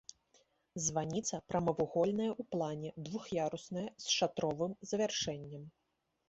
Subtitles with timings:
[0.85, 5.63] Званіца прамавугольная ў плане, двух'ярусная, з шатровым завяршэннем.